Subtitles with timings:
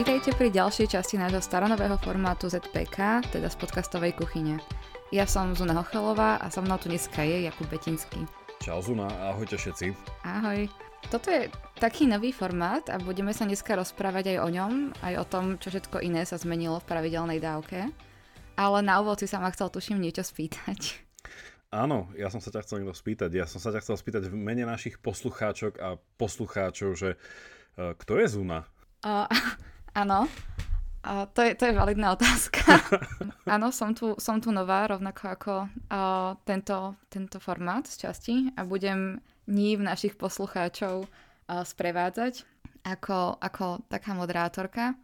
[0.00, 4.56] Vítajte pri ďalšej časti nášho staronového formátu ZPK, teda z podcastovej kuchyne.
[5.12, 8.24] Ja som Zuna Hochelová a so mnou tu dneska je Jakub Betinský.
[8.64, 9.92] Čau Zuna, ahojte všetci.
[10.24, 10.72] Ahoj.
[11.12, 14.72] Toto je taký nový formát a budeme sa dneska rozprávať aj o ňom,
[15.04, 17.92] aj o tom, čo všetko iné sa zmenilo v pravidelnej dávke.
[18.56, 20.96] Ale na úvod si sa ma chcel tuším niečo spýtať.
[21.76, 23.36] Áno, ja som sa ťa chcel niekto spýtať.
[23.36, 27.20] Ja som sa ťa chcel spýtať v mene našich poslucháčok a poslucháčov, že
[27.76, 28.64] uh, kto je Zuna?
[29.04, 29.28] Uh,
[29.94, 30.26] áno,
[31.06, 32.60] uh, to, je, to je validná otázka.
[33.54, 38.64] áno, som tu, som tu nová, rovnako ako uh, tento, tento formát z časti a
[38.66, 42.46] budem ní v našich poslucháčov uh, sprevádzať
[42.84, 44.96] ako, ako taká moderátorka.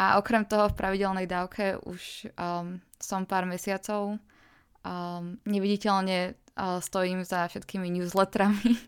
[0.00, 7.20] A okrem toho v pravidelnej dávke už um, som pár mesiacov um, neviditeľne uh, stojím
[7.20, 8.80] za všetkými newsletterami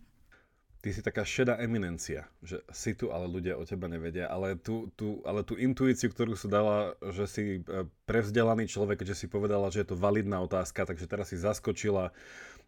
[0.83, 4.91] ty si taká šedá eminencia, že si tu, ale ľudia o teba nevedia, ale tú,
[4.99, 9.71] tú, ale tú intuíciu, ktorú si dala, že si e, prevzdelaný človek, že si povedala,
[9.71, 12.11] že je to validná otázka, takže teraz si zaskočila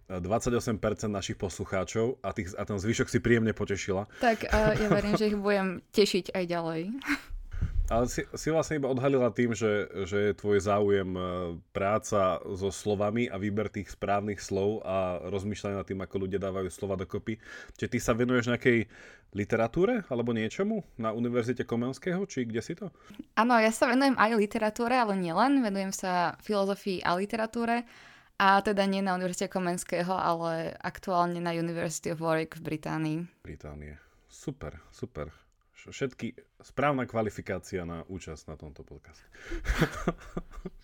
[0.06, 4.06] 28% e, našich poslucháčov a, tých, a ten zvyšok si príjemne potešila.
[4.22, 6.82] Tak uh, ja verím, že ich budem tešiť aj ďalej.
[7.92, 11.20] Ale si, si vlastne iba odhalila tým, že, že je tvoj záujem e,
[11.76, 16.72] práca so slovami a výber tých správnych slov a rozmýšľanie nad tým, ako ľudia dávajú
[16.72, 17.36] slova dokopy.
[17.76, 18.88] Čiže ty sa venuješ nejakej
[19.36, 22.88] literatúre alebo niečomu na Univerzite Komenského, či kde si to?
[23.36, 25.60] Áno, ja sa venujem aj literatúre, ale nielen.
[25.60, 27.84] Venujem sa filozofii a literatúre.
[28.40, 33.18] A teda nie na Univerzite Komenského, ale aktuálne na University of Warwick v Británii.
[33.44, 34.00] Británie.
[34.24, 35.43] Super, super
[35.90, 39.24] všetky správna kvalifikácia na účasť na tomto podcaste.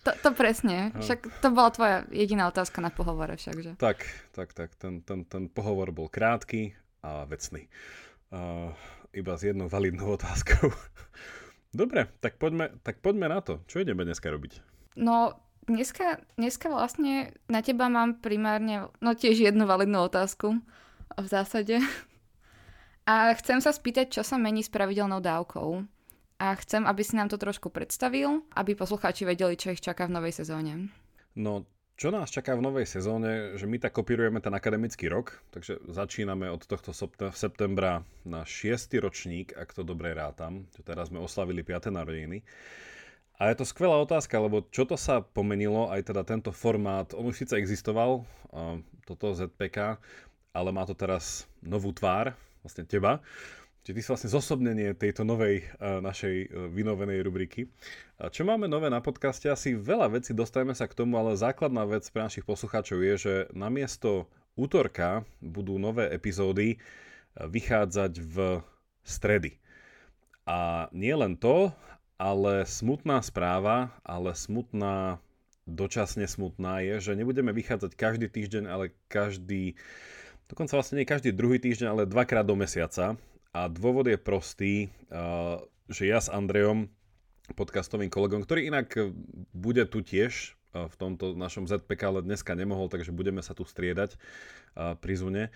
[0.05, 0.93] To, to presne.
[0.97, 3.77] Však to bola tvoja jediná otázka na pohovore všakže.
[3.77, 4.01] Tak,
[4.33, 4.73] tak, tak.
[4.77, 6.73] Ten, ten, ten pohovor bol krátky
[7.05, 7.69] a vecný.
[8.29, 8.73] Uh,
[9.13, 10.73] iba s jednou validnou otázkou.
[11.71, 13.63] Dobre, tak poďme, tak poďme na to.
[13.69, 14.59] Čo ideme dneska robiť?
[14.99, 15.39] No,
[15.71, 20.59] dneska, dneska vlastne na teba mám primárne, no tiež jednu validnú otázku
[21.15, 21.79] v zásade.
[23.09, 25.83] A chcem sa spýtať, čo sa mení s pravidelnou dávkou.
[26.41, 30.17] A chcem, aby si nám to trošku predstavil, aby poslucháči vedeli, čo ich čaká v
[30.17, 30.89] novej sezóne.
[31.37, 31.69] No,
[32.01, 36.49] čo nás čaká v novej sezóne, že my tak kopírujeme ten akademický rok, takže začíname
[36.49, 36.97] od tohto
[37.29, 38.97] septembra na 6.
[38.97, 41.93] ročník, ak to dobre rátam, že teraz sme oslavili 5.
[41.93, 42.41] narodeniny.
[43.37, 47.29] A je to skvelá otázka, lebo čo to sa pomenilo, aj teda tento formát, on
[47.29, 48.25] už síce existoval,
[49.05, 50.01] toto ZPK,
[50.57, 53.21] ale má to teraz novú tvár, vlastne teba.
[53.81, 57.65] Čiže ty si vlastne zosobnenie tejto novej našej uh, vynovenej rubriky.
[58.21, 59.49] Čo máme nové na podcaste?
[59.49, 63.33] Asi veľa vecí, dostajeme sa k tomu, ale základná vec pre našich poslucháčov je, že
[63.57, 66.81] namiesto útorka budú nové epizódy uh,
[67.39, 68.61] vychádzať v
[69.01, 69.57] stredy.
[70.45, 71.73] A nie len to,
[72.21, 75.17] ale smutná správa, ale smutná,
[75.65, 79.73] dočasne smutná je, že nebudeme vychádzať každý týždeň, ale každý
[80.51, 83.15] Dokonca vlastne nie každý druhý týždeň, ale dvakrát do mesiaca.
[83.55, 84.91] A dôvod je prostý,
[85.87, 86.91] že ja s Andrejom,
[87.55, 88.91] podcastovým kolegom, ktorý inak
[89.55, 94.19] bude tu tiež v tomto našom ZPK, ale dneska nemohol, takže budeme sa tu striedať
[94.75, 95.55] pri Zune.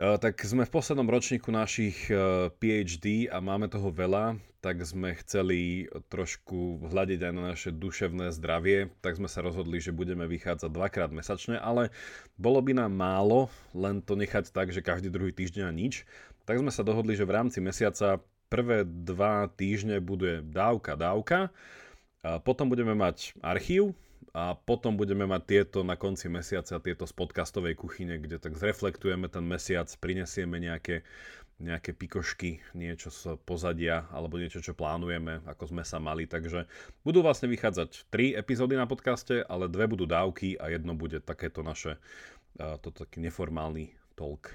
[0.00, 2.08] Tak sme v poslednom ročníku našich
[2.56, 8.88] PhD a máme toho veľa, tak sme chceli trošku hľadiť aj na naše duševné zdravie,
[9.04, 11.92] tak sme sa rozhodli, že budeme vychádzať dvakrát mesačne, ale
[12.40, 16.08] bolo by nám málo len to nechať tak, že každý druhý týždeň a nič.
[16.48, 21.52] Tak sme sa dohodli, že v rámci mesiaca prvé dva týždne bude dávka, dávka,
[22.40, 23.92] potom budeme mať archív,
[24.30, 29.26] a potom budeme mať tieto na konci mesiaca, tieto z podcastovej kuchyne, kde tak zreflektujeme
[29.26, 31.02] ten mesiac, prinesieme nejaké,
[31.58, 36.30] nejaké pikošky, niečo z pozadia alebo niečo, čo plánujeme, ako sme sa mali.
[36.30, 36.70] Takže
[37.02, 41.66] budú vlastne vychádzať tri epizódy na podcaste, ale dve budú dávky a jedno bude takéto
[41.66, 41.98] naše,
[42.54, 44.54] toto taký neformálny talk.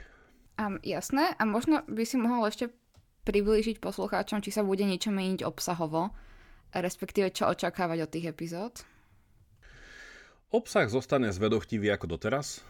[0.56, 2.72] Um, jasné, a možno by si mohol ešte
[3.28, 6.16] priblížiť poslucháčom, či sa bude niečo meniť obsahovo,
[6.72, 8.88] respektíve čo očakávať od tých epizód.
[10.56, 12.64] Obsah zostane zvedochtivý ako doteraz,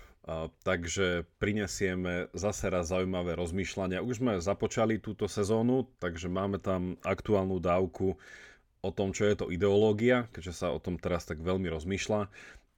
[0.65, 4.01] takže prinesieme zase raz zaujímavé rozmýšľania.
[4.01, 8.17] Už sme započali túto sezónu, takže máme tam aktuálnu dávku
[8.81, 12.25] o tom, čo je to ideológia, keďže sa o tom teraz tak veľmi rozmýšľa.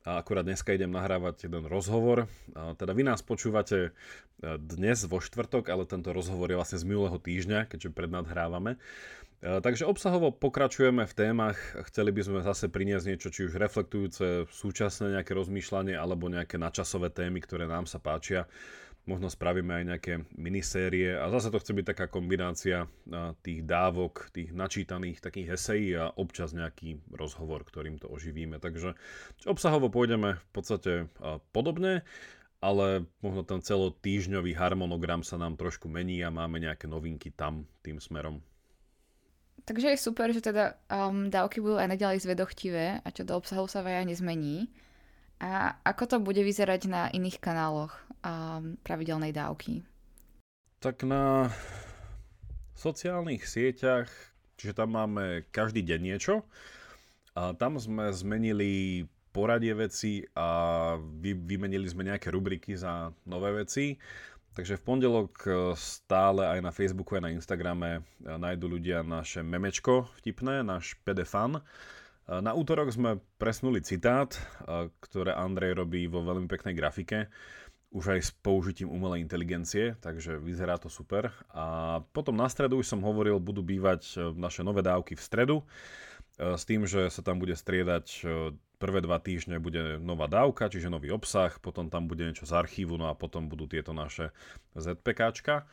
[0.07, 2.31] A akurát dneska idem nahrávať jeden rozhovor.
[2.55, 6.87] A teda vy nás počúvate e, dnes vo štvrtok, ale tento rozhovor je vlastne z
[6.87, 8.79] minulého týždňa, keďže prednadhrávame.
[9.43, 11.59] E, takže obsahovo pokračujeme v témach.
[11.91, 17.11] Chceli by sme zase priniesť niečo, či už reflektujúce súčasné nejaké rozmýšľanie, alebo nejaké načasové
[17.11, 18.47] témy, ktoré nám sa páčia.
[19.07, 22.91] Možno spravíme aj nejaké minisérie a zase to chce byť taká kombinácia
[23.41, 28.59] tých dávok, tých načítaných takých esejí a občas nejaký rozhovor, ktorým to oživíme.
[28.59, 28.99] Takže
[29.47, 30.91] obsahovo pôjdeme v podstate
[31.55, 32.03] podobne,
[32.59, 38.03] ale možno ten celotýždňový harmonogram sa nám trošku mení a máme nejaké novinky tam tým
[38.03, 38.43] smerom.
[39.67, 43.67] Takže je super, že teda um, dávky budú aj naďalej zvedochtivé a čo do obsahu
[43.67, 44.71] sa vaja nezmení.
[45.37, 47.93] A ako to bude vyzerať na iných kanáloch
[48.25, 49.85] um, pravidelnej dávky?
[50.81, 51.53] Tak na
[52.77, 54.09] sociálnych sieťach,
[54.57, 56.45] čiže tam máme každý deň niečo,
[57.37, 63.93] a tam sme zmenili poradie veci a vy, vymenili sme nejaké rubriky za nové veci.
[64.57, 69.45] Takže v pondelok e, stále aj na Facebooku, aj na Instagrame e, nájdu ľudia naše
[69.45, 71.61] memečko vtipné, náš pedefan.
[72.27, 74.35] Na útorok sme presnuli citát,
[74.99, 77.31] ktoré Andrej robí vo veľmi peknej grafike,
[77.95, 81.31] už aj s použitím umelej inteligencie, takže vyzerá to super.
[81.55, 85.57] A potom na stredu už som hovoril, budú bývať e, naše nové dávky v stredu,
[85.63, 90.67] e, s tým, že sa tam bude striedať e, prvé dva týždne bude nová dávka,
[90.67, 94.35] čiže nový obsah, potom tam bude niečo z archívu, no a potom budú tieto naše
[94.75, 95.63] ZPKčka.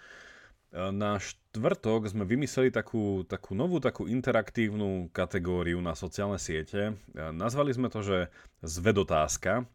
[0.74, 6.98] Na štvrtok sme vymysleli takú, takú novú, takú interaktívnu kategóriu na sociálne siete.
[7.14, 8.18] Nazvali sme to, že
[8.58, 9.70] zvedotázka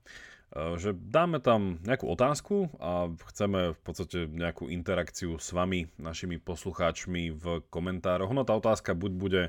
[0.54, 7.38] že dáme tam nejakú otázku a chceme v podstate nejakú interakciu s vami, našimi poslucháčmi
[7.38, 8.34] v komentároch.
[8.34, 9.44] No tá otázka buď bude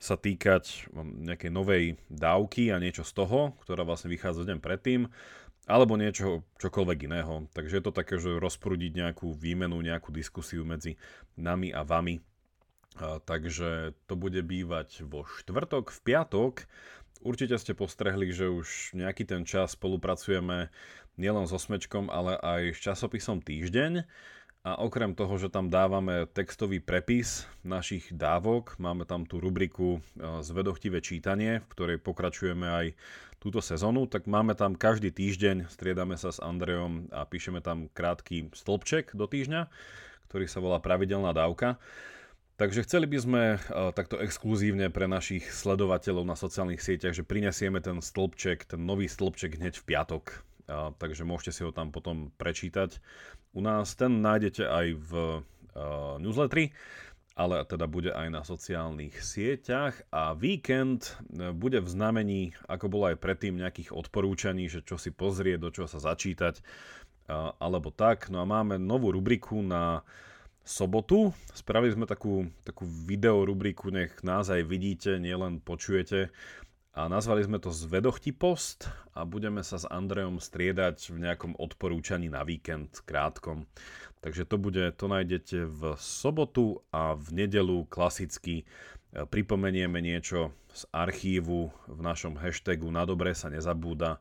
[0.00, 5.12] sa týkať nejakej novej dávky a niečo z toho, ktorá vlastne vychádza deň predtým,
[5.68, 7.44] alebo niečo čokoľvek iného.
[7.52, 10.96] Takže je to také, že rozprúdiť nejakú výmenu, nejakú diskusiu medzi
[11.36, 12.24] nami a vami.
[12.98, 16.54] Takže to bude bývať vo štvrtok, v piatok.
[17.22, 20.70] Určite ste postrehli, že už nejaký ten čas spolupracujeme
[21.18, 24.06] nielen s osmečkom, ale aj s časopisom Týždeň.
[24.66, 30.98] A okrem toho, že tam dávame textový prepis našich dávok, máme tam tú rubriku Zvedochtivé
[30.98, 32.86] čítanie, v ktorej pokračujeme aj
[33.38, 38.50] túto sezónu, tak máme tam každý týždeň, striedame sa s Andreom a píšeme tam krátky
[38.50, 39.70] stĺpček do týždňa,
[40.26, 41.78] ktorý sa volá Pravidelná dávka.
[42.58, 47.78] Takže chceli by sme uh, takto exkluzívne pre našich sledovateľov na sociálnych sieťach, že prinesieme
[47.78, 50.24] ten stĺpček, ten nový stĺpček hneď v piatok.
[50.66, 52.98] Uh, takže môžete si ho tam potom prečítať.
[53.54, 56.74] U nás ten nájdete aj v uh, newsletteri
[57.38, 63.14] ale teda bude aj na sociálnych sieťach a víkend e, bude v znamení, ako bolo
[63.14, 66.58] aj predtým, nejakých odporúčaní, že čo si pozrieť, do čoho sa začítať,
[67.62, 68.26] alebo tak.
[68.26, 70.02] No a máme novú rubriku na
[70.68, 71.32] sobotu.
[71.56, 76.28] Spravili sme takú, takú video rubriku, nech nás aj vidíte, nielen počujete.
[76.98, 82.26] A nazvali sme to Zvedochti post a budeme sa s Andrejom striedať v nejakom odporúčaní
[82.26, 83.70] na víkend krátkom.
[84.18, 90.90] Takže to bude, to nájdete v sobotu a v nedelu klasicky e, pripomenieme niečo z
[90.90, 94.18] archívu v našom hashtagu na dobre sa nezabúda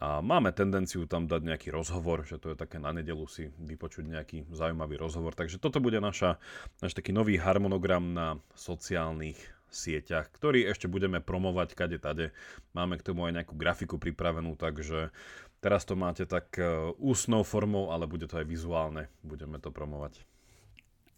[0.00, 4.08] a máme tendenciu tam dať nejaký rozhovor, že to je také na nedelu si vypočuť
[4.08, 5.36] nejaký zaujímavý rozhovor.
[5.36, 6.40] Takže toto bude naša,
[6.80, 9.36] náš taký nový harmonogram na sociálnych
[9.70, 12.32] sieťach, ktorý ešte budeme promovať kade tade.
[12.72, 15.12] Máme k tomu aj nejakú grafiku pripravenú, takže
[15.60, 16.64] Teraz to máte tak e,
[16.96, 19.12] ústnou formou, ale bude to aj vizuálne.
[19.20, 20.24] Budeme to promovať.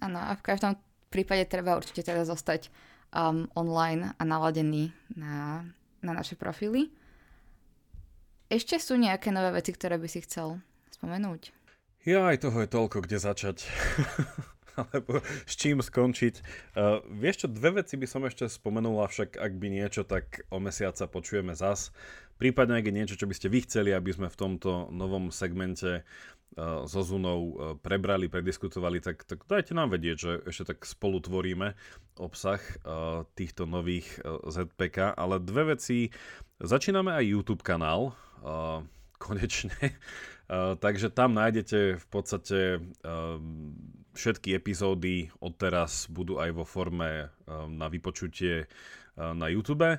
[0.03, 0.75] Áno, a v každom
[1.15, 2.67] prípade treba určite teda zostať
[3.15, 5.62] um, online a naladený na,
[6.03, 6.91] na naše profily.
[8.53, 10.61] Ešte sú nejaké nové veci, ktoré by si chcel
[10.93, 11.57] spomenúť?
[12.05, 13.65] Ja aj toho je toľko, kde začať.
[14.81, 16.35] alebo s čím skončiť.
[16.75, 20.59] Uh, vieš čo, dve veci by som ešte spomenul, avšak ak by niečo, tak o
[20.59, 21.93] mesiaca počujeme zas.
[22.41, 26.02] Prípadne ak je niečo, čo by ste vy chceli, aby sme v tomto novom segmente
[26.02, 31.23] uh, so Zunou uh, prebrali, prediskutovali, tak, tak dajte nám vedieť, že ešte tak spolu
[31.23, 31.76] tvoríme
[32.21, 32.61] obsah
[33.33, 35.17] týchto nových ZPK.
[35.17, 36.12] Ale dve veci.
[36.61, 38.12] Začíname aj YouTube kanál,
[39.17, 39.73] konečne.
[40.85, 42.59] Takže tam nájdete v podstate
[44.12, 49.99] všetky epizódy odteraz budú aj vo forme uh, na vypočutie uh, na YouTube.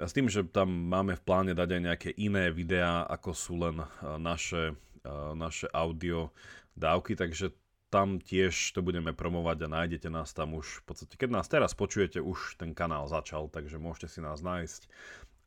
[0.00, 3.80] S tým, že tam máme v pláne dať aj nejaké iné videá, ako sú len
[3.80, 4.72] uh, naše,
[5.04, 6.32] uh, naše audio
[6.76, 7.52] dávky, takže
[7.90, 11.74] tam tiež to budeme promovať a nájdete nás tam už v podstate, keď nás teraz
[11.74, 14.86] počujete, už ten kanál začal, takže môžete si nás nájsť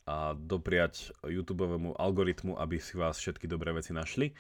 [0.04, 1.64] a dopriať YouTube
[1.96, 4.36] algoritmu, aby si vás všetky dobré veci našli.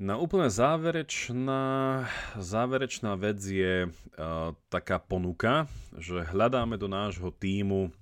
[0.00, 2.04] Na úplne záverečná,
[2.38, 5.68] záverečná vec je uh, taká ponuka,
[5.98, 7.92] že hľadáme do nášho týmu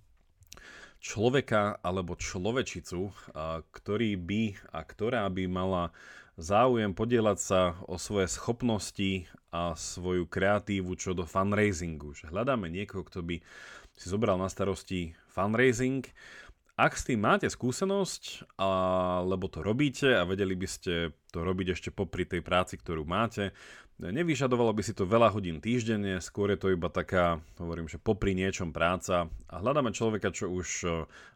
[1.01, 3.09] človeka alebo človečicu,
[3.73, 5.97] ktorý by a ktorá by mala
[6.37, 12.13] záujem podielať sa o svoje schopnosti a svoju kreatívu čo do fundraisingu.
[12.15, 13.41] Že hľadáme niekoho, kto by
[13.97, 16.05] si zobral na starosti fundraising.
[16.81, 21.91] Ak s tým máte skúsenosť, alebo to robíte a vedeli by ste to robiť ešte
[21.93, 23.53] popri tej práci, ktorú máte,
[24.01, 28.33] Nevyžadovalo by si to veľa hodín týždenne, skôr je to iba taká, hovorím, že popri
[28.33, 29.29] niečom práca.
[29.45, 30.89] A hľadáme človeka, čo už e,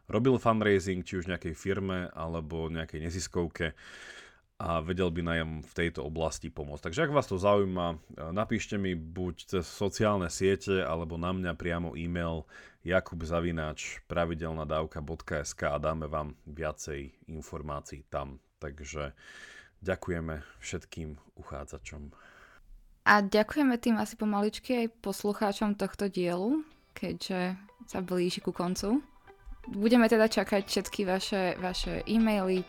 [0.09, 3.77] robil fundraising, či už nejakej firme alebo nejakej neziskovke
[4.55, 6.87] a vedel by nám v tejto oblasti pomôcť.
[6.87, 7.97] Takže ak vás to zaujíma, e,
[8.31, 12.47] napíšte mi buď cez sociálne siete alebo na mňa priamo e-mail
[12.87, 18.39] jakubzavináč pravidelnadavka.sk a dáme vám viacej informácií tam.
[18.63, 19.11] Takže
[19.83, 22.15] ďakujeme všetkým uchádzačom.
[23.05, 26.63] A ďakujeme tým asi pomaličky aj poslucháčom tohto dielu,
[26.95, 29.03] keďže sa blíži ku koncu.
[29.69, 32.65] Budeme teda čakať všetky vaše, vaše e-maily,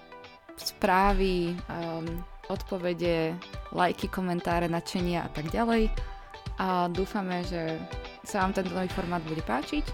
[0.57, 2.07] správy, um,
[2.49, 3.35] odpovede,
[3.75, 5.91] lajky, komentáre, nadšenia a tak ďalej.
[6.57, 7.77] A dúfame, že
[8.25, 9.85] sa vám tento nový formát bude páčiť.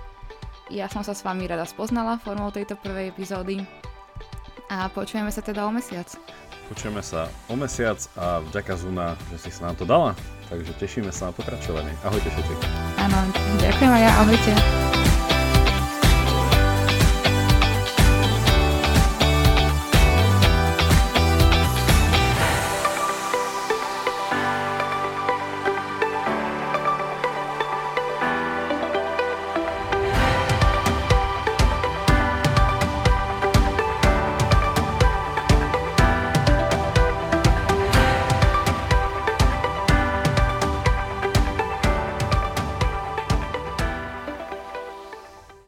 [0.71, 3.61] Ja som sa s vami rada spoznala formou tejto prvej epizódy
[4.71, 6.07] a počujeme sa teda o mesiac.
[6.71, 10.16] Počujeme sa o mesiac a vďaka Zuna, že si sa nám to dala.
[10.49, 11.92] Takže tešíme sa na pokračovanie.
[12.04, 12.54] Ahojte všetci.
[13.00, 13.19] Áno,
[13.61, 14.52] ďakujem aj ja, ahojte.